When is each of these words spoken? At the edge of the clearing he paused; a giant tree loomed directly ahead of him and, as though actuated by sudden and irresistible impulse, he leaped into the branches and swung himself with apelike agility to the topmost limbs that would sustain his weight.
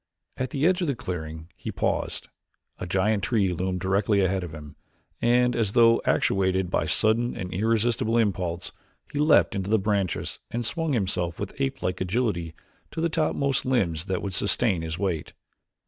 At 0.35 0.49
the 0.49 0.65
edge 0.65 0.81
of 0.81 0.87
the 0.87 0.95
clearing 0.95 1.49
he 1.55 1.71
paused; 1.71 2.27
a 2.79 2.87
giant 2.87 3.21
tree 3.23 3.53
loomed 3.53 3.81
directly 3.81 4.21
ahead 4.21 4.43
of 4.43 4.51
him 4.51 4.75
and, 5.21 5.55
as 5.55 5.73
though 5.73 6.01
actuated 6.05 6.71
by 6.71 6.85
sudden 6.87 7.37
and 7.37 7.53
irresistible 7.53 8.17
impulse, 8.17 8.71
he 9.13 9.19
leaped 9.19 9.53
into 9.53 9.69
the 9.69 9.77
branches 9.77 10.39
and 10.49 10.65
swung 10.65 10.93
himself 10.93 11.39
with 11.39 11.53
apelike 11.61 12.01
agility 12.01 12.55
to 12.89 12.99
the 12.99 13.09
topmost 13.09 13.63
limbs 13.63 14.05
that 14.05 14.23
would 14.23 14.33
sustain 14.33 14.81
his 14.81 14.97
weight. 14.97 15.33